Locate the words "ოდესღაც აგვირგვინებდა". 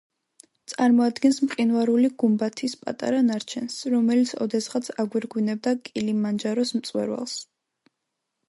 4.47-5.77